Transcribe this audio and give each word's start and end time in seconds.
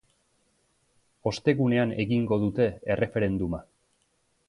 Ostegunean 1.33 1.95
egingo 2.07 2.41
dute 2.47 2.71
erreferenduma. 2.97 3.65